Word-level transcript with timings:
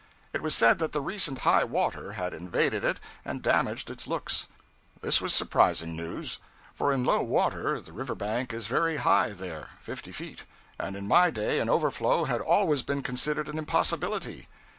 It 0.33 0.41
was 0.41 0.55
said 0.55 0.79
that 0.79 0.93
the 0.93 0.99
recent 0.99 1.37
high 1.45 1.63
water 1.63 2.13
had 2.13 2.33
invaded 2.33 2.83
it 2.83 2.99
and 3.23 3.43
damaged 3.43 3.87
its 3.91 4.07
looks. 4.07 4.47
This 5.01 5.21
was 5.21 5.31
surprising 5.31 5.95
news; 5.95 6.39
for 6.73 6.91
in 6.91 7.03
low 7.03 7.21
water 7.21 7.79
the 7.79 7.93
river 7.93 8.15
bank 8.15 8.51
is 8.51 8.65
very 8.65 8.97
high 8.97 9.29
there 9.29 9.69
(fifty 9.79 10.11
feet), 10.11 10.43
and 10.79 10.95
in 10.95 11.07
my 11.07 11.29
day 11.29 11.59
an 11.59 11.69
overflow 11.69 12.23
had 12.25 12.41
always 12.41 12.81
been 12.81 13.03
considered 13.03 13.47
an 13.47 13.59
impossibility. 13.59 14.47